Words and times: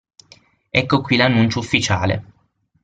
Ecco 0.71 1.01
qui 1.01 1.15
l'annuncio 1.15 1.59
ufficiale. 1.59 2.33